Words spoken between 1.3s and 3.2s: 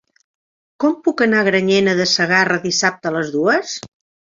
a Granyena de Segarra dissabte a